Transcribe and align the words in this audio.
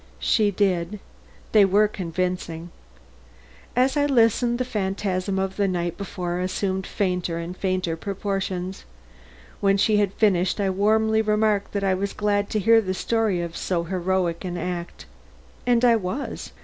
She 0.17 0.49
did. 0.49 0.99
They 1.51 1.63
were 1.63 1.87
convincing. 1.87 2.71
As 3.75 3.95
I 3.95 4.07
listened, 4.07 4.57
the 4.57 4.65
phantasm 4.65 5.37
of 5.37 5.57
the 5.57 5.67
night 5.67 5.95
before 5.95 6.39
assumed 6.39 6.87
fainter 6.87 7.37
and 7.37 7.55
fainter 7.55 7.95
proportions. 7.95 8.85
When 9.59 9.77
she 9.77 9.97
had 9.97 10.13
finished 10.13 10.59
I 10.59 10.71
warmly 10.71 11.21
remarked 11.21 11.71
that 11.73 11.83
I 11.83 11.93
was 11.93 12.13
glad 12.13 12.49
to 12.49 12.59
hear 12.59 12.81
the 12.81 12.95
story 12.95 13.41
of 13.41 13.55
so 13.55 13.83
heroic 13.83 14.43
an 14.43 14.57
act. 14.57 15.05
And 15.67 15.85
I 15.85 15.97
was. 15.97 16.51